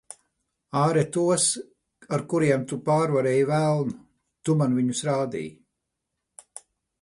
[0.83, 1.43] Āre tos,
[2.17, 3.93] ar kuriem tu pārvarēji velnu.
[4.49, 5.55] Tu man viņus rādīji.